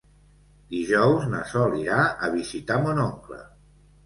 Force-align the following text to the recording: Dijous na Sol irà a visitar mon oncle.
Dijous 0.71 1.27
na 1.33 1.41
Sol 1.51 1.75
irà 1.83 1.99
a 2.29 2.31
visitar 2.37 2.79
mon 2.89 3.05
oncle. 3.05 3.41